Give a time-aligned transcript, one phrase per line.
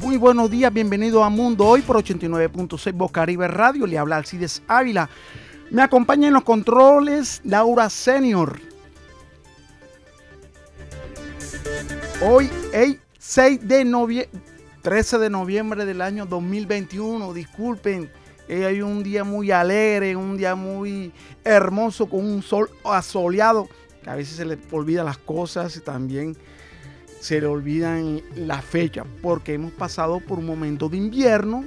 [0.00, 3.86] Muy buenos días, bienvenido a Mundo Hoy por 89.6 Bocaribe Radio.
[3.86, 5.08] Le habla Alcides Ávila.
[5.70, 8.60] Me acompaña en los controles Laura Senior.
[12.22, 14.40] Hoy, es 6 de noviembre,
[14.82, 17.32] 13 de noviembre del año 2021.
[17.32, 18.10] Disculpen,
[18.48, 23.66] eh, hay un día muy alegre, un día muy hermoso con un sol asoleado.
[24.06, 26.36] A veces se le olvidan las cosas y también
[27.20, 31.64] se le olvidan la fecha porque hemos pasado por un momento de invierno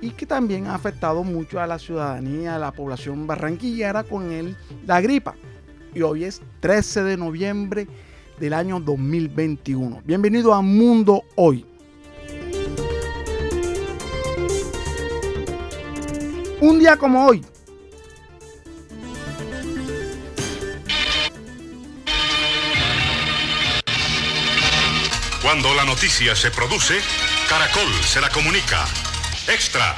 [0.00, 4.56] y que también ha afectado mucho a la ciudadanía, a la población barranquillera con el,
[4.86, 5.34] la gripa.
[5.94, 7.88] Y hoy es 13 de noviembre
[8.38, 10.02] del año 2021.
[10.04, 11.64] Bienvenido a Mundo Hoy.
[16.60, 17.44] Un día como hoy,
[25.48, 27.00] Cuando la noticia se produce,
[27.48, 28.84] Caracol se la comunica.
[29.48, 29.96] Extra.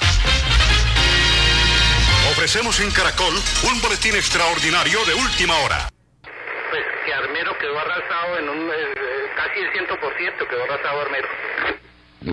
[2.30, 3.34] Ofrecemos en Caracol
[3.66, 5.91] un boletín extraordinario de última hora.
[6.22, 8.70] Pues que Armero quedó arrasado en un...
[8.70, 8.94] eh,
[9.34, 11.28] casi el 100% quedó arrasado Armero.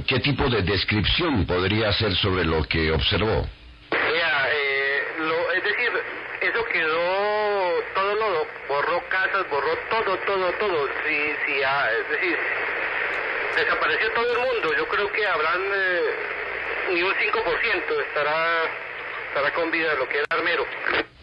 [0.08, 3.50] ¿Qué tipo de descripción podría hacer sobre lo que observó?
[3.90, 5.92] Vea, eh, lo, es decir,
[6.42, 7.84] eso quedó...
[7.96, 10.88] Todo lo borró casas, borró todo, todo, todo.
[11.08, 12.38] Sí, sí, ah, es decir,
[13.58, 14.74] desapareció todo el mundo.
[14.78, 15.62] Yo creo que habrán...
[15.74, 16.02] eh,
[16.92, 18.64] ni un 5% estará,
[19.28, 20.66] estará con vida de lo que era Armero.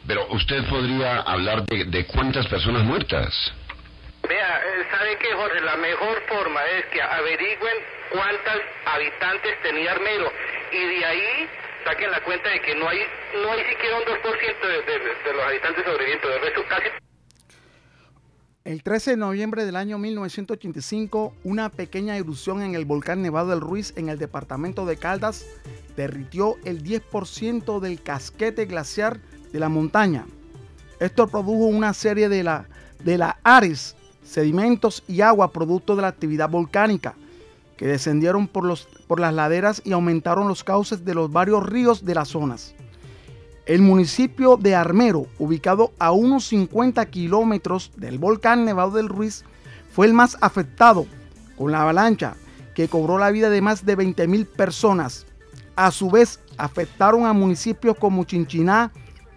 [0.06, 3.32] Pero usted podría hablar de, de cuántas personas muertas.
[4.28, 5.60] Vea, eh, ¿sabe qué, Jorge?
[5.60, 7.76] La mejor forma es que averigüen
[8.10, 10.30] cuántos habitantes tenía Armero
[10.72, 11.48] y de ahí
[11.84, 15.32] saquen la cuenta de que no hay no hay siquiera un 2% de, de, de
[15.32, 16.30] los habitantes sobrevivientes.
[16.30, 16.88] De resto, casi
[18.64, 23.60] El 13 de noviembre del año 1985, una pequeña erupción en el volcán Nevado del
[23.60, 25.44] Ruiz en el departamento de Caldas
[25.98, 29.20] derritió el 10% del casquete glaciar
[29.52, 30.24] de la montaña.
[30.98, 32.66] Esto produjo una serie de, la,
[33.04, 37.16] de la ares, sedimentos y agua producto de la actividad volcánica
[37.76, 42.06] que descendieron por, los, por las laderas y aumentaron los cauces de los varios ríos
[42.06, 42.74] de las zonas.
[43.66, 49.44] El municipio de Armero, ubicado a unos 50 kilómetros del volcán Nevado del Ruiz,
[49.90, 51.06] fue el más afectado
[51.56, 52.34] con la avalancha
[52.74, 55.24] que cobró la vida de más de 20 mil personas.
[55.76, 58.92] A su vez, afectaron a municipios como Chinchiná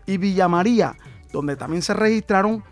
[0.05, 0.97] y Villa María,
[1.31, 2.63] donde también se registraron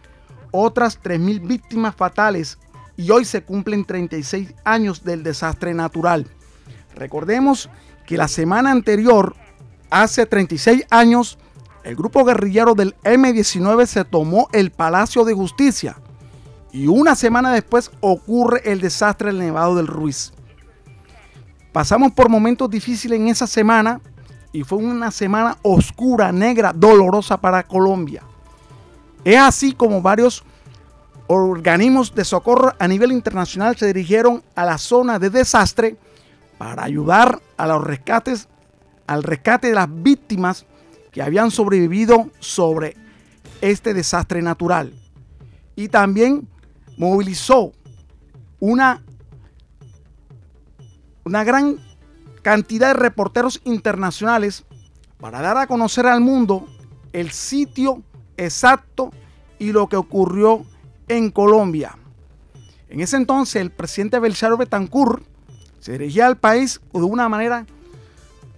[0.51, 2.57] otras 3 mil víctimas fatales
[2.97, 6.27] y hoy se cumplen 36 años del desastre natural.
[6.95, 7.69] Recordemos
[8.05, 9.35] que la semana anterior,
[9.89, 11.37] hace 36 años,
[11.85, 15.95] el grupo guerrillero del M-19 se tomó el Palacio de Justicia
[16.71, 20.33] y una semana después ocurre el desastre del Nevado del Ruiz.
[21.71, 24.01] Pasamos por momentos difíciles en esa semana
[24.51, 28.23] y fue una semana oscura, negra, dolorosa para Colombia.
[29.23, 30.43] Es así como varios
[31.27, 35.97] organismos de socorro a nivel internacional se dirigieron a la zona de desastre
[36.57, 38.47] para ayudar a los rescates,
[39.05, 40.65] al rescate de las víctimas
[41.15, 42.97] que habían sobrevivido sobre
[43.61, 44.93] este desastre natural.
[45.73, 46.45] Y también
[46.97, 47.71] movilizó
[48.59, 49.01] una,
[51.23, 51.79] una gran
[52.41, 54.65] cantidad de reporteros internacionales
[55.17, 56.67] para dar a conocer al mundo
[57.13, 58.03] el sitio
[58.35, 59.11] exacto
[59.57, 60.65] y lo que ocurrió
[61.07, 61.97] en Colombia.
[62.89, 65.23] En ese entonces el presidente Belisario Betancourt
[65.79, 67.65] se dirigía al país de una manera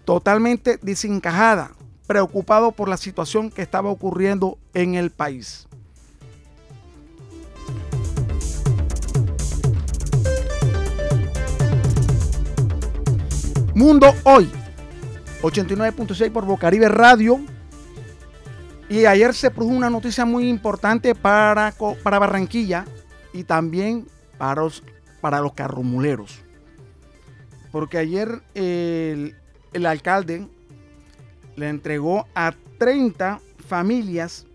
[0.05, 1.76] totalmente desencajada,
[2.07, 5.67] preocupado por la situación que estaba ocurriendo en el país.
[13.75, 14.49] Mundo Hoy,
[15.43, 17.39] 89.6 por Bocaribe Radio.
[18.89, 22.85] Y ayer se produjo una noticia muy importante para, para Barranquilla
[23.33, 24.07] y también
[24.37, 24.81] para los,
[25.19, 26.39] para los carromuleros.
[27.71, 29.35] Porque ayer el,
[29.73, 30.47] el alcalde
[31.57, 34.45] le entregó a 30 familias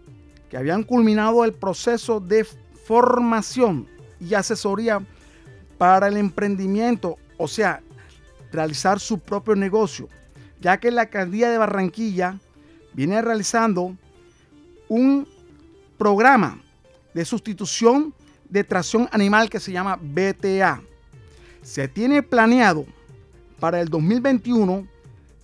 [0.49, 2.45] que habían culminado el proceso de
[2.85, 3.89] formación
[4.21, 5.05] y asesoría
[5.77, 7.83] para el emprendimiento, o sea,
[8.53, 10.09] realizar su propio negocio,
[10.61, 12.39] ya que la alcaldía de Barranquilla
[12.95, 13.97] viene realizando
[14.89, 15.27] un
[15.99, 16.63] programa
[17.15, 18.15] de sustitución
[18.49, 20.83] de tracción animal que se llama BTA.
[21.63, 22.87] Se tiene planeado
[23.59, 24.87] para el 2021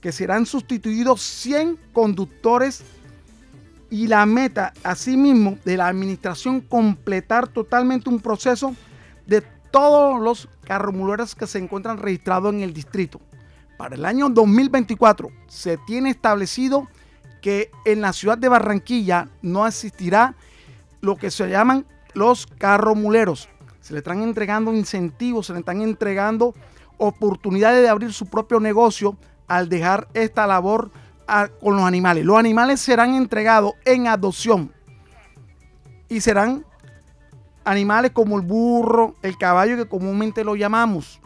[0.00, 2.82] que serán sustituidos 100 conductores
[3.90, 8.74] y la meta asimismo de la administración completar totalmente un proceso
[9.26, 13.20] de todos los carromuleros que se encuentran registrados en el distrito.
[13.76, 16.88] Para el año 2024 se tiene establecido
[17.40, 20.34] que en la ciudad de Barranquilla no existirá
[21.00, 23.48] lo que se llaman los carromuleros.
[23.80, 26.54] Se le están entregando incentivos, se le están entregando
[26.98, 29.16] oportunidades de abrir su propio negocio
[29.48, 30.90] al dejar esta labor
[31.60, 32.24] con los animales.
[32.24, 34.72] Los animales serán entregados en adopción
[36.08, 36.64] y serán
[37.64, 41.20] animales como el burro, el caballo que comúnmente lo llamamos,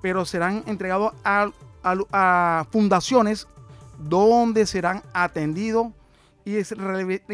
[0.00, 3.46] pero serán entregados a, fundaciones
[3.98, 5.88] donde serán atendidos
[6.44, 6.62] y,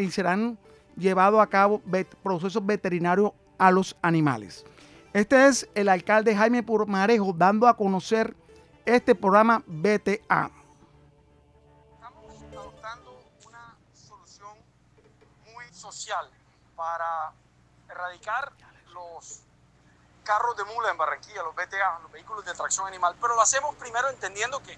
[0.09, 0.57] serán
[0.97, 1.81] llevados a cabo
[2.23, 4.65] procesos veterinarios a los animales.
[5.13, 8.35] Este es el alcalde Jaime Purmarejo dando a conocer
[8.87, 10.49] este programa BTA.
[11.93, 14.57] Estamos adoptando una solución
[15.45, 16.29] muy social
[16.73, 17.33] para
[17.89, 18.53] erradicar
[18.93, 19.41] los
[20.23, 23.75] carros de mula en Barranquilla, los BTA, los vehículos de tracción animal, pero lo hacemos
[23.75, 24.77] primero entendiendo que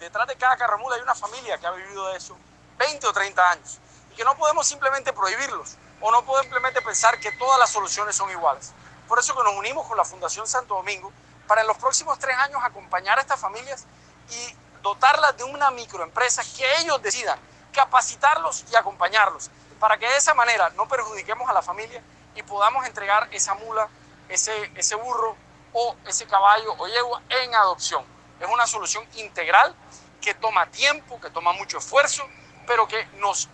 [0.00, 2.38] detrás de cada carro mula hay una familia que ha vivido eso
[2.78, 3.78] 20 o 30 años
[4.12, 8.16] y que no podemos simplemente prohibirlos o no podemos simplemente pensar que todas las soluciones
[8.16, 8.72] son iguales.
[9.06, 11.12] Por eso que nos unimos con la Fundación Santo Domingo
[11.46, 13.86] para en los próximos tres años acompañar a estas familias
[14.30, 17.38] y dotarlas de una microempresa que ellos decidan,
[17.72, 19.50] capacitarlos y acompañarlos,
[19.80, 22.02] para que de esa manera no perjudiquemos a la familia
[22.34, 23.88] y podamos entregar esa mula,
[24.28, 25.36] ese, ese burro
[25.72, 28.04] o ese caballo o yegua en adopción.
[28.40, 29.74] Es una solución integral
[30.20, 32.22] que toma tiempo, que toma mucho esfuerzo,
[32.66, 33.48] pero que nos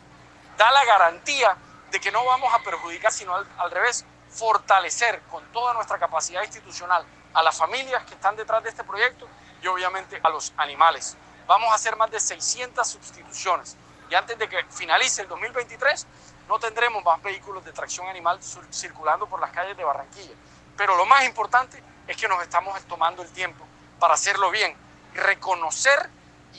[0.57, 1.57] da la garantía
[1.91, 6.43] de que no vamos a perjudicar, sino al, al revés, fortalecer con toda nuestra capacidad
[6.43, 9.29] institucional a las familias que están detrás de este proyecto
[9.63, 11.17] y obviamente a los animales.
[11.47, 13.77] Vamos a hacer más de 600 sustituciones
[14.11, 16.07] y antes de que finalice el 2023
[16.49, 18.39] no tendremos más vehículos de tracción animal
[18.71, 20.35] circulando por las calles de Barranquilla.
[20.77, 23.65] Pero lo más importante es que nos estamos tomando el tiempo
[23.99, 24.77] para hacerlo bien,
[25.15, 26.11] reconocer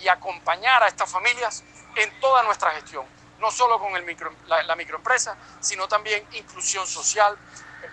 [0.02, 1.64] y acompañar a estas familias
[1.96, 3.06] en toda nuestra gestión,
[3.40, 7.38] no solo con el micro, la microempresa, sino también inclusión social,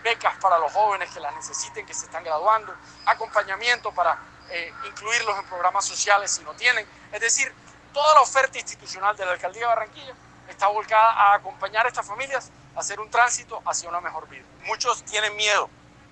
[0.03, 2.75] becas para los jóvenes que las necesiten, que se están graduando,
[3.07, 4.19] acompañamiento para
[4.51, 6.87] eh, incluirlos en programas sociales si no tienen.
[7.13, 7.53] Es decir,
[7.93, 10.15] toda la oferta institucional de la Alcaldía de Barranquilla
[10.49, 14.45] está volcada a acompañar a estas familias a hacer un tránsito hacia una mejor vida.
[14.65, 15.69] Muchos tienen miedo,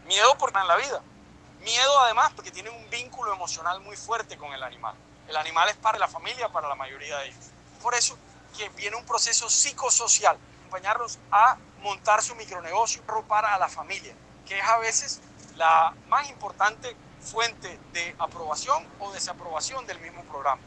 [0.06, 1.02] miedo por la vida,
[1.60, 4.94] miedo además porque tienen un vínculo emocional muy fuerte con el animal.
[5.28, 7.50] El animal es para la familia, para la mayoría de ellos.
[7.82, 8.18] Por eso
[8.56, 14.14] que viene un proceso psicosocial, acompañarlos a montar su micronegocio para a la familia,
[14.46, 15.20] que es a veces
[15.56, 20.62] la más importante fuente de aprobación o desaprobación del mismo programa.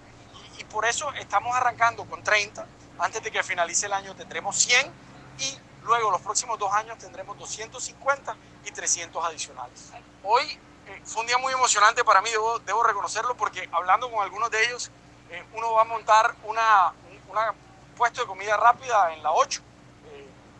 [0.57, 2.65] Y, por eso estamos arrancando con 30,
[2.99, 4.91] antes de que finalice el año tendremos 100
[5.39, 8.35] y luego los próximos dos años tendremos 250
[8.65, 9.91] y 300 adicionales.
[10.23, 10.45] Hoy
[10.87, 14.51] eh, fue un día muy emocionante para mí, debo, debo reconocerlo, porque hablando con algunos
[14.51, 14.91] de ellos,
[15.29, 16.93] eh, uno va a montar una,
[17.27, 19.61] un puesto de comida rápida en la 8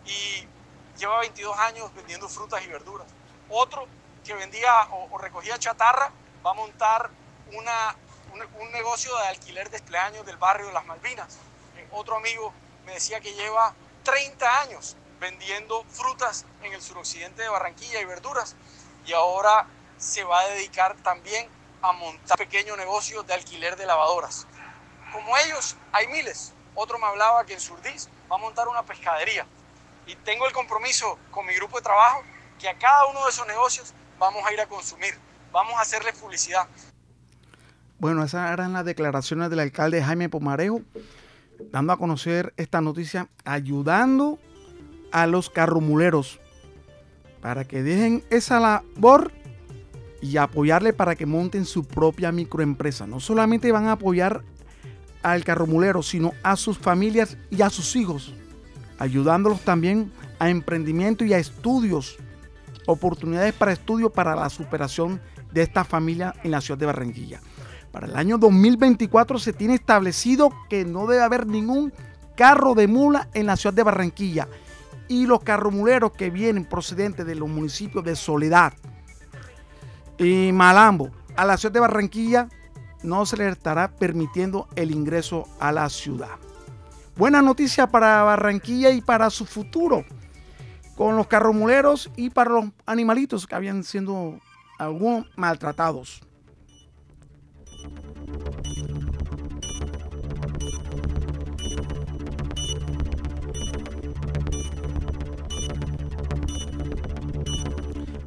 [0.04, 0.46] y
[0.98, 3.06] lleva 22 años vendiendo frutas y verduras.
[3.48, 3.86] Otro
[4.24, 6.10] que vendía o, recogía chatarra
[6.44, 7.10] va a montar
[7.52, 7.96] una,
[8.60, 11.38] un, negocio de alquiler de cumpleaños del barrio de las Malvinas.
[11.76, 12.52] Eh, otro amigo
[12.86, 18.56] me decía que lleva 30 años vendiendo frutas en el suroccidente de Barranquilla y verduras
[19.06, 19.66] y ahora
[19.98, 21.48] se va a dedicar también
[21.82, 24.46] a montar pequeños negocios de alquiler de lavadoras.
[25.12, 26.52] Como ellos hay miles.
[26.74, 29.46] Otro me hablaba que en Surdís va a montar una pescadería
[30.06, 32.22] y tengo el compromiso con mi grupo de trabajo
[32.58, 35.14] que a cada uno de esos negocios vamos a ir a consumir,
[35.52, 36.66] vamos a hacerle publicidad.
[37.98, 40.82] Bueno, esas eran las declaraciones del alcalde Jaime Pomarejo,
[41.70, 44.38] dando a conocer esta noticia, ayudando
[45.12, 46.40] a los carromuleros
[47.40, 49.32] para que dejen esa labor
[50.20, 53.06] y apoyarle para que monten su propia microempresa.
[53.06, 54.42] No solamente van a apoyar
[55.22, 58.34] al carromulero, sino a sus familias y a sus hijos
[58.98, 62.16] ayudándolos también a emprendimiento y a estudios,
[62.86, 65.20] oportunidades para estudio para la superación
[65.52, 67.40] de esta familia en la ciudad de Barranquilla.
[67.90, 71.92] Para el año 2024 se tiene establecido que no debe haber ningún
[72.36, 74.48] carro de mula en la ciudad de Barranquilla
[75.08, 78.72] y los carromuleros que vienen procedentes de los municipios de Soledad
[80.18, 82.48] y Malambo a la ciudad de Barranquilla
[83.02, 86.38] no se les estará permitiendo el ingreso a la ciudad.
[87.16, 90.04] Buena noticia para Barranquilla y para su futuro
[90.96, 94.38] con los carromuleros y para los animalitos que habían sido
[94.78, 96.22] algunos maltratados.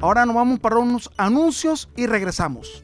[0.01, 2.83] Ahora nos vamos para unos anuncios y regresamos.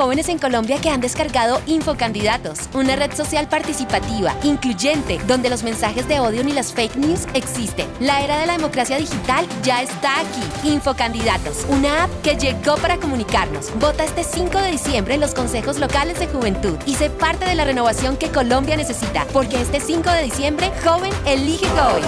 [0.00, 6.08] Jóvenes en Colombia que han descargado Infocandidatos, una red social participativa, incluyente, donde los mensajes
[6.08, 7.86] de odio ni las fake news existen.
[8.00, 10.70] La era de la democracia digital ya está aquí.
[10.70, 13.78] Infocandidatos, una app que llegó para comunicarnos.
[13.78, 17.54] Vota este 5 de diciembre en los consejos locales de juventud y sé parte de
[17.54, 22.00] la renovación que Colombia necesita, porque este 5 de diciembre, joven elige hoy.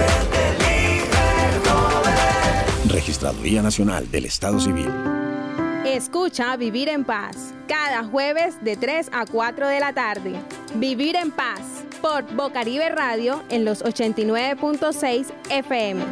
[2.88, 5.21] Registraduría Nacional del Estado Civil.
[5.92, 10.32] Escucha Vivir en Paz cada jueves de 3 a 4 de la tarde.
[10.76, 16.02] Vivir en Paz por Bocaribe Radio en los 89.6 FM.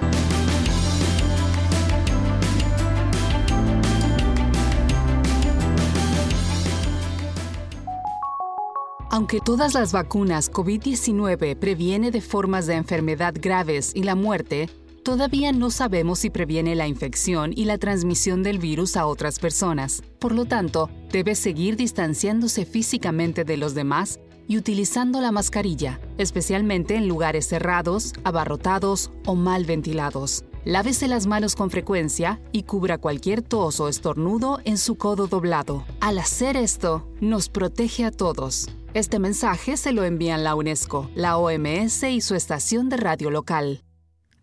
[9.13, 14.69] Aunque todas las vacunas COVID-19 previene de formas de enfermedad graves y la muerte,
[15.03, 20.03] todavía no sabemos si previene la infección y la transmisión del virus a otras personas.
[20.19, 26.97] Por lo tanto, debe seguir distanciándose físicamente de los demás y utilizando la mascarilla, especialmente
[26.97, 30.45] en lugares cerrados, abarrotados o mal ventilados.
[30.65, 35.85] Lávese las manos con frecuencia y cubra cualquier tos o estornudo en su codo doblado.
[36.01, 38.69] Al hacer esto, nos protege a todos.
[38.93, 43.83] Este mensaje se lo envían la UNESCO, la OMS y su estación de radio local.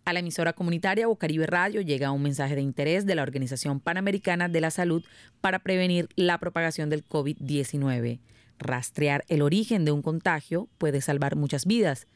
[0.08, 4.48] A la emisora comunitaria Bocaribe Radio llega un mensaje de interés de la Organización Panamericana
[4.48, 5.04] de la Salud
[5.42, 8.18] para prevenir la propagación del COVID-19.
[8.58, 12.06] Rastrear el origen de un contagio puede salvar muchas vidas.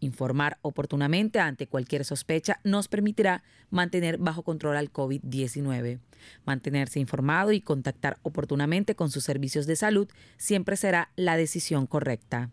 [0.00, 5.98] Informar oportunamente ante cualquier sospecha nos permitirá mantener bajo control al COVID-19.
[6.46, 12.48] Mantenerse informado y contactar oportunamente con sus servicios de salud siempre será la decisión correcta.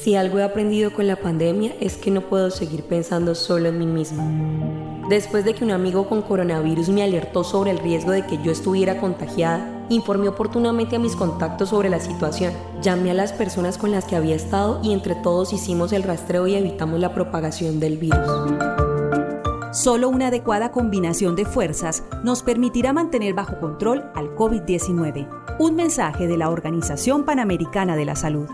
[0.00, 3.78] Si algo he aprendido con la pandemia es que no puedo seguir pensando solo en
[3.78, 4.24] mí misma.
[5.08, 8.50] Después de que un amigo con coronavirus me alertó sobre el riesgo de que yo
[8.50, 13.90] estuviera contagiada, informé oportunamente a mis contactos sobre la situación, llamé a las personas con
[13.90, 17.98] las que había estado y entre todos hicimos el rastreo y evitamos la propagación del
[17.98, 18.18] virus.
[19.72, 25.28] Solo una adecuada combinación de fuerzas nos permitirá mantener bajo control al COVID-19.
[25.58, 28.48] Un mensaje de la Organización Panamericana de la Salud.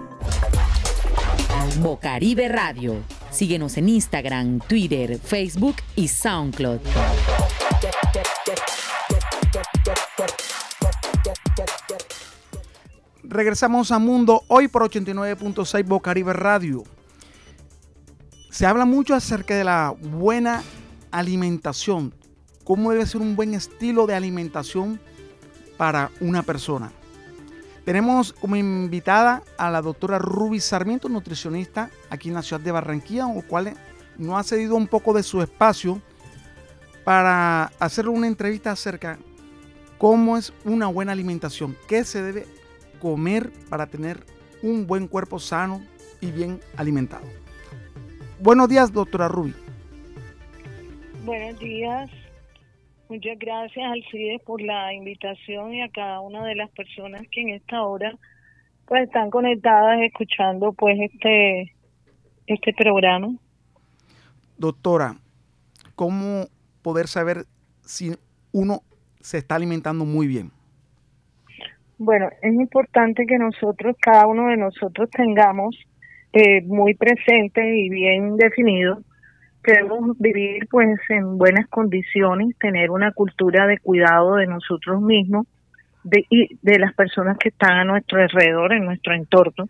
[1.76, 2.96] Bocaribe Radio.
[3.30, 6.80] Síguenos en Instagram, Twitter, Facebook y SoundCloud.
[13.22, 16.84] Regresamos a Mundo hoy por 89.6 Bocaribe Radio.
[18.50, 20.62] Se habla mucho acerca de la buena
[21.10, 22.14] alimentación,
[22.64, 25.00] cómo debe ser un buen estilo de alimentación
[25.76, 26.92] para una persona.
[27.88, 33.26] Tenemos como invitada a la doctora Ruby Sarmiento, nutricionista aquí en la ciudad de Barranquilla,
[33.26, 33.72] o cual
[34.18, 35.98] nos ha cedido un poco de su espacio
[37.02, 39.18] para hacer una entrevista acerca
[39.96, 42.46] cómo es una buena alimentación, qué se debe
[43.00, 44.22] comer para tener
[44.62, 45.82] un buen cuerpo sano
[46.20, 47.24] y bien alimentado.
[48.38, 49.54] Buenos días, doctora Ruby.
[51.24, 52.10] Buenos días.
[53.08, 57.50] Muchas gracias, Alcides, por la invitación y a cada una de las personas que en
[57.50, 58.12] esta hora
[58.86, 61.72] pues están conectadas escuchando pues este
[62.46, 63.28] este programa.
[64.58, 65.14] Doctora,
[65.94, 66.46] ¿cómo
[66.82, 67.44] poder saber
[67.80, 68.12] si
[68.52, 68.80] uno
[69.20, 70.50] se está alimentando muy bien?
[71.96, 75.76] Bueno, es importante que nosotros, cada uno de nosotros tengamos
[76.32, 79.02] eh, muy presente y bien definido
[79.68, 85.46] queremos vivir pues en buenas condiciones, tener una cultura de cuidado de nosotros mismos
[86.04, 89.68] de, y de las personas que están a nuestro alrededor, en nuestro entorno.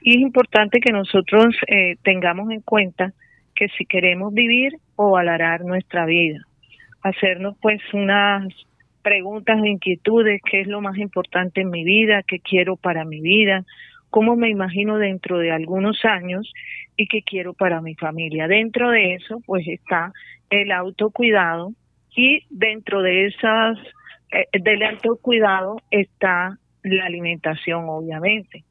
[0.00, 3.12] Y es importante que nosotros eh, tengamos en cuenta
[3.54, 6.38] que si queremos vivir o valorar nuestra vida,
[7.02, 8.48] hacernos pues unas
[9.02, 13.20] preguntas e inquietudes, qué es lo más importante en mi vida, qué quiero para mi
[13.20, 13.66] vida,
[14.10, 16.52] cómo me imagino dentro de algunos años
[16.96, 18.48] y qué quiero para mi familia.
[18.48, 20.12] Dentro de eso, pues está
[20.50, 21.72] el autocuidado
[22.14, 23.78] y dentro de esas,
[24.32, 28.64] eh, del autocuidado está la alimentación, obviamente.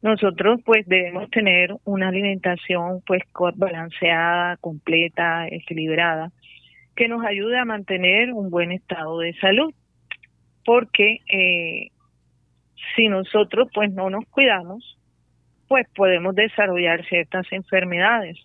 [0.00, 3.22] Nosotros pues debemos tener una alimentación pues
[3.56, 6.30] balanceada, completa, equilibrada,
[6.94, 9.74] que nos ayude a mantener un buen estado de salud,
[10.64, 11.88] porque eh,
[12.94, 14.98] si nosotros pues no nos cuidamos,
[15.68, 18.38] pues podemos desarrollar ciertas enfermedades.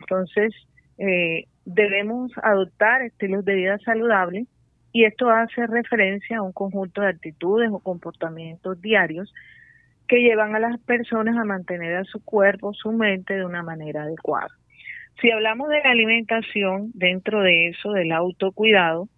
[0.00, 0.52] Entonces,
[0.98, 4.46] eh, debemos adoptar estilos de vida saludables
[4.92, 9.32] y esto hace referencia a un conjunto de actitudes o comportamientos diarios
[10.08, 14.04] que llevan a las personas a mantener a su cuerpo, su mente de una manera
[14.04, 14.48] adecuada.
[15.20, 19.08] Si hablamos de la alimentación, dentro de eso, del autocuidado,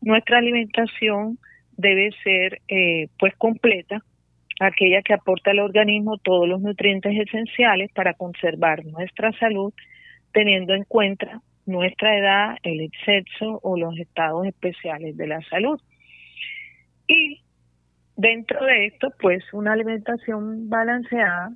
[0.00, 1.38] nuestra alimentación
[1.76, 4.02] debe ser eh, pues completa,
[4.60, 9.72] aquella que aporta al organismo todos los nutrientes esenciales para conservar nuestra salud,
[10.32, 15.80] teniendo en cuenta nuestra edad, el exceso o los estados especiales de la salud.
[17.06, 17.42] Y
[18.16, 21.52] dentro de esto, pues una alimentación balanceada,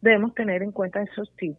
[0.00, 1.58] debemos tener en cuenta esos tips.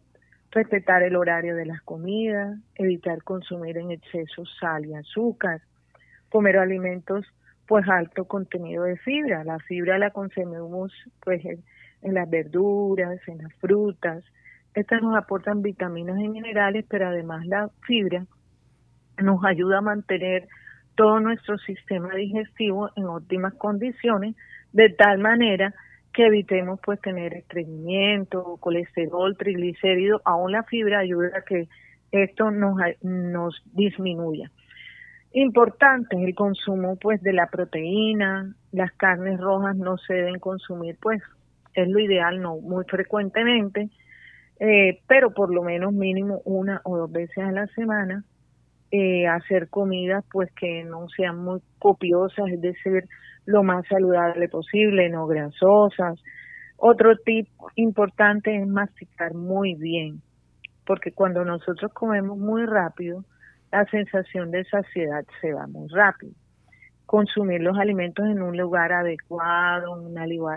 [0.50, 5.60] Respetar el horario de las comidas, evitar consumir en exceso sal y azúcar,
[6.30, 7.26] comer alimentos
[7.68, 9.44] pues alto contenido de fibra.
[9.44, 14.24] La fibra la consumimos pues en las verduras, en las frutas,
[14.74, 18.24] estas nos aportan vitaminas y minerales, pero además la fibra
[19.20, 20.46] nos ayuda a mantener
[20.94, 24.36] todo nuestro sistema digestivo en óptimas condiciones,
[24.72, 25.74] de tal manera
[26.12, 31.68] que evitemos pues tener estreñimiento, colesterol, triglicéridos, aún la fibra ayuda a que
[32.12, 34.50] esto nos, nos disminuya.
[35.32, 41.22] Importante el consumo pues de la proteína, las carnes rojas no se deben consumir pues
[41.74, 43.90] es lo ideal, no muy frecuentemente,
[44.58, 48.24] eh, pero por lo menos mínimo una o dos veces a la semana,
[48.90, 53.04] eh, hacer comidas pues que no sean muy copiosas, es decir,
[53.44, 56.20] lo más saludable posible, no grasosas.
[56.76, 60.22] Otro tip importante es masticar muy bien,
[60.86, 63.24] porque cuando nosotros comemos muy rápido,
[63.70, 66.32] la sensación de saciedad se va muy rápido.
[67.06, 70.14] Consumir los alimentos en un lugar adecuado, un,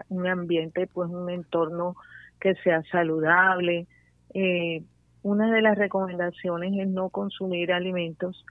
[0.10, 1.96] un ambiente, pues un entorno
[2.40, 3.88] que sea saludable.
[4.34, 4.84] Eh,
[5.24, 8.44] una de las recomendaciones es no consumir alimentos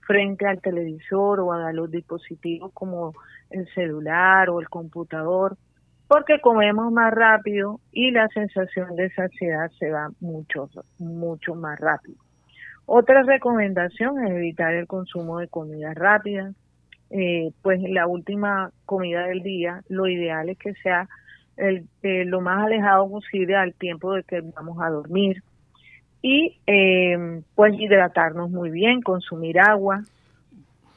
[0.00, 3.12] frente al televisor o a los dispositivos como
[3.50, 5.56] el celular o el computador,
[6.08, 12.25] porque comemos más rápido y la sensación de saciedad se va mucho, mucho más rápido.
[12.86, 16.52] Otra recomendación es evitar el consumo de comida rápida.
[17.10, 21.08] Eh, pues la última comida del día, lo ideal es que sea
[21.56, 25.42] el, eh, lo más alejado posible al tiempo de que vamos a dormir
[26.22, 30.02] y eh, pues hidratarnos muy bien, consumir agua.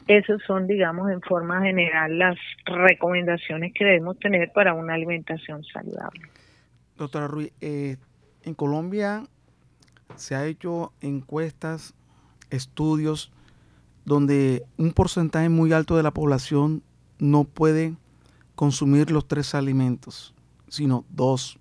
[0.08, 6.22] Esas son, digamos, en forma general las recomendaciones que debemos tener para una alimentación saludable.
[6.98, 7.98] Doctora Ruiz, eh,
[8.44, 9.22] en Colombia
[10.16, 11.94] se ha hecho encuestas,
[12.50, 13.32] estudios,
[14.06, 16.84] donde un porcentaje muy alto de la población
[17.20, 17.96] no puede
[18.56, 20.34] consumir los tres alimentos
[20.70, 21.60] sino dos,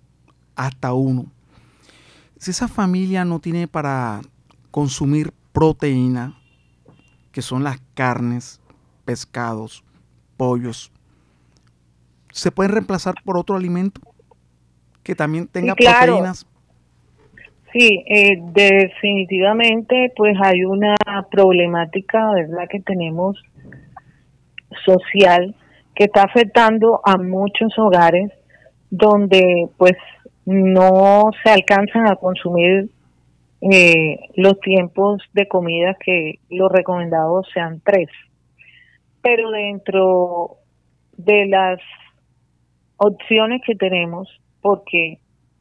[0.55, 1.25] hasta uno.
[2.37, 4.21] Si esa familia no tiene para
[4.71, 6.39] consumir proteína,
[7.31, 8.61] que son las carnes,
[9.03, 9.83] pescados,
[10.37, 10.91] pollos,
[12.31, 14.01] ¿se pueden reemplazar por otro alimento
[15.03, 16.45] que también tenga proteínas?
[17.71, 20.95] Sí, eh, definitivamente pues hay una
[21.29, 23.37] problemática, ¿verdad?, que tenemos
[24.85, 25.55] social
[25.93, 28.31] que está afectando a muchos hogares
[28.89, 29.97] donde pues
[30.45, 32.89] no se alcanzan a consumir
[33.61, 38.07] eh, los tiempos de comida que los recomendados sean tres.
[39.21, 40.57] Pero dentro
[41.17, 41.79] de las
[42.97, 44.27] opciones que tenemos,
[44.61, 45.19] porque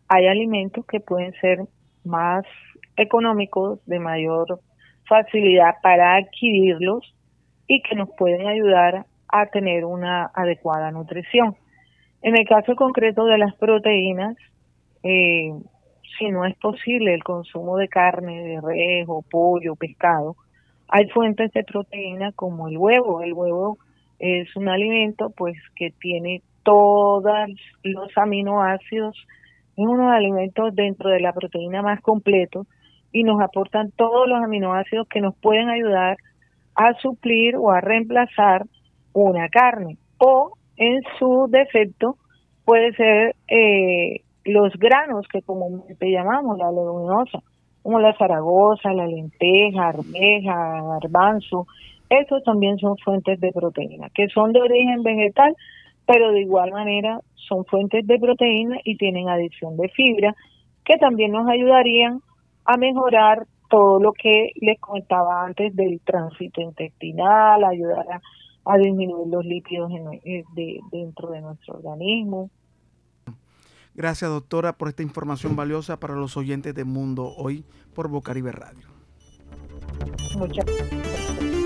[0.08, 1.58] hay alimentos que pueden ser
[2.04, 2.44] más
[2.96, 4.60] económicos, de mayor
[5.08, 7.14] facilidad para adquirirlos
[7.66, 11.56] y que nos pueden ayudar a tener una adecuada nutrición.
[12.22, 14.36] En el caso concreto de las proteínas,
[15.02, 15.52] eh,
[16.18, 20.36] si no es posible el consumo de carne, de res o pollo, pescado,
[20.88, 23.22] hay fuentes de proteína como el huevo.
[23.22, 23.78] El huevo
[24.18, 27.50] es un alimento pues que tiene todos
[27.82, 29.16] los aminoácidos,
[29.82, 32.66] es uno de los alimentos dentro de la proteína más completo
[33.12, 36.16] y nos aportan todos los aminoácidos que nos pueden ayudar
[36.74, 38.64] a suplir o a reemplazar
[39.12, 39.96] una carne.
[40.18, 42.16] O en su defecto
[42.64, 47.38] puede ser eh, los granos que comúnmente llamamos la leguminosa,
[47.82, 51.66] como la zaragoza, la lenteja, arveja, garbanzo,
[52.10, 55.54] esos también son fuentes de proteína, que son de origen vegetal,
[56.08, 60.34] pero de igual manera son fuentes de proteína y tienen adición de fibra,
[60.82, 62.22] que también nos ayudarían
[62.64, 68.06] a mejorar todo lo que les comentaba antes del tránsito intestinal, ayudar
[68.64, 69.90] a, disminuir los lípidos
[70.24, 70.44] eh,
[70.90, 72.50] dentro de nuestro organismo.
[73.94, 78.88] Gracias, doctora, por esta información valiosa para los oyentes de Mundo Hoy por Bocaribe Radio.
[80.38, 81.57] Muchas gracias.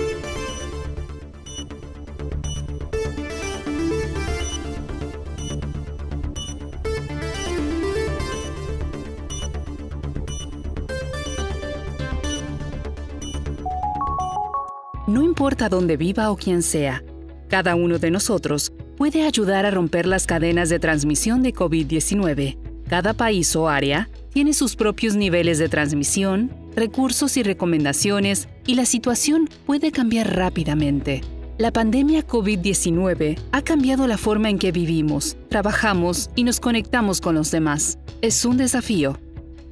[15.42, 17.02] Importa dónde viva o quién sea,
[17.48, 22.58] cada uno de nosotros puede ayudar a romper las cadenas de transmisión de COVID-19.
[22.88, 28.86] Cada país o área tiene sus propios niveles de transmisión, recursos y recomendaciones, y la
[28.86, 31.22] situación puede cambiar rápidamente.
[31.58, 37.34] La pandemia COVID-19 ha cambiado la forma en que vivimos, trabajamos y nos conectamos con
[37.34, 37.98] los demás.
[38.20, 39.18] Es un desafío.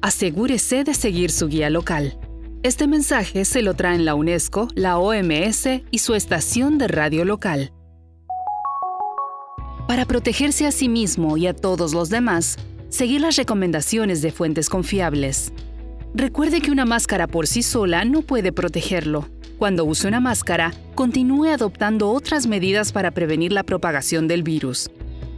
[0.01, 2.17] Asegúrese de seguir su guía local.
[2.63, 7.73] Este mensaje se lo traen la UNESCO, la OMS y su estación de radio local.
[9.87, 12.57] Para protegerse a sí mismo y a todos los demás,
[12.89, 15.51] seguir las recomendaciones de fuentes confiables.
[16.13, 19.27] Recuerde que una máscara por sí sola no puede protegerlo.
[19.57, 24.91] Cuando use una máscara, continúe adoptando otras medidas para prevenir la propagación del virus.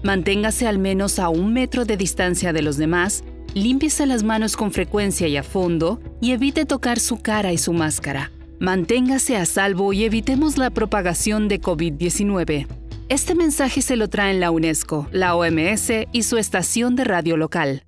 [0.03, 4.71] Manténgase al menos a un metro de distancia de los demás límpiese las manos con
[4.71, 8.31] frecuencia y a fondo y evite tocar su cara y su máscara.
[8.59, 12.67] Manténgase a salvo y evitemos la propagación de COVID-19.
[13.09, 17.83] Este mensaje se lo traen la UNESCO, la OMS y su estación de radio local.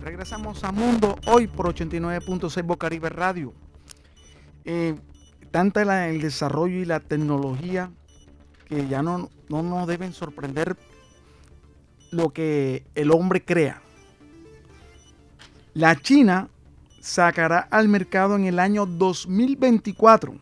[0.00, 3.52] Regresamos a Mundo hoy por 89.6 Bocaribe Radio.
[4.64, 4.94] Eh,
[5.54, 7.88] tanta el desarrollo y la tecnología
[8.68, 10.76] que ya no, no nos deben sorprender
[12.10, 13.80] lo que el hombre crea.
[15.72, 16.48] La China
[17.00, 20.34] sacará al mercado en el año 2024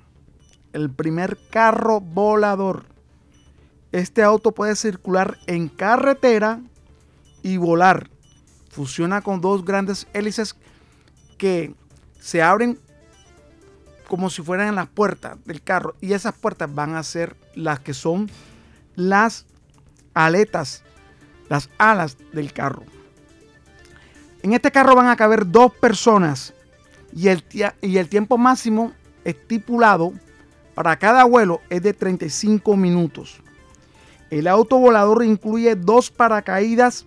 [0.72, 2.86] el primer carro volador.
[3.92, 6.62] Este auto puede circular en carretera
[7.42, 8.08] y volar.
[8.70, 10.56] Funciona con dos grandes hélices
[11.36, 11.74] que
[12.18, 12.78] se abren
[14.12, 15.94] como si fueran las puertas del carro.
[16.02, 18.30] Y esas puertas van a ser las que son
[18.94, 19.46] las
[20.12, 20.82] aletas,
[21.48, 22.82] las alas del carro.
[24.42, 26.52] En este carro van a caber dos personas
[27.16, 27.42] y el,
[27.80, 28.92] y el tiempo máximo
[29.24, 30.12] estipulado
[30.74, 33.40] para cada vuelo es de 35 minutos.
[34.28, 37.06] El auto volador incluye dos paracaídas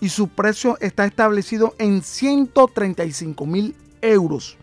[0.00, 4.58] y su precio está establecido en 135 mil euros.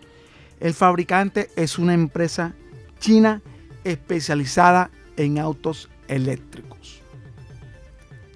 [0.60, 2.54] El fabricante es una empresa
[3.00, 3.42] china
[3.84, 7.02] especializada en autos eléctricos.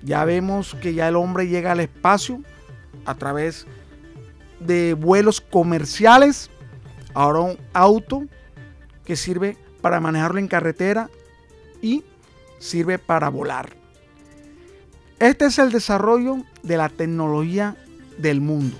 [0.03, 2.41] Ya vemos que ya el hombre llega al espacio
[3.05, 3.65] a través
[4.59, 6.49] de vuelos comerciales.
[7.13, 8.23] Ahora un auto
[9.05, 11.09] que sirve para manejarlo en carretera
[11.81, 12.03] y
[12.59, 13.75] sirve para volar.
[15.19, 17.75] Este es el desarrollo de la tecnología
[18.17, 18.77] del mundo.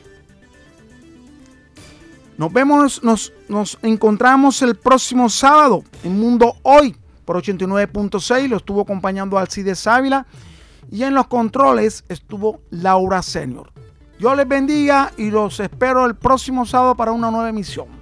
[2.41, 8.47] Nos vemos, nos, nos encontramos el próximo sábado en Mundo Hoy por 89.6.
[8.47, 10.25] Lo estuvo acompañando Alcides Ávila
[10.89, 13.71] y en los controles estuvo Laura Senior.
[14.17, 18.01] Yo les bendiga y los espero el próximo sábado para una nueva emisión.